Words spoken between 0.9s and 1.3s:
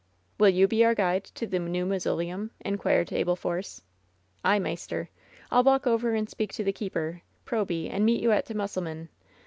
guide